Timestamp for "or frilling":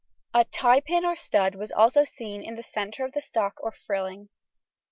3.61-4.29